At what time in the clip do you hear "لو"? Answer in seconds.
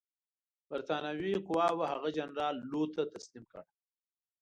2.71-2.83